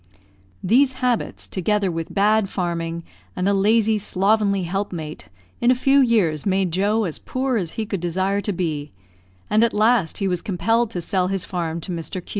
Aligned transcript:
These 0.63 0.93
habits 0.93 1.47
together 1.47 1.91
with 1.91 2.11
bad 2.11 2.49
farming, 2.49 3.03
and 3.35 3.47
a 3.47 3.53
lazy, 3.53 3.99
slovenly 3.99 4.63
helpmate, 4.63 5.29
in 5.59 5.69
a 5.69 5.75
few 5.75 5.99
years 5.99 6.43
made 6.43 6.71
Joe 6.71 7.03
as 7.03 7.19
poor 7.19 7.55
as 7.55 7.73
he 7.73 7.85
could 7.85 7.99
desire 8.01 8.41
to 8.41 8.51
be; 8.51 8.91
and 9.47 9.63
at 9.63 9.75
last 9.75 10.17
he 10.17 10.27
was 10.27 10.41
compelled 10.41 10.89
to 10.89 11.03
sell 11.03 11.27
his 11.27 11.45
farm 11.45 11.79
to 11.81 11.91
Mr. 11.91 12.13
Q 12.13 12.25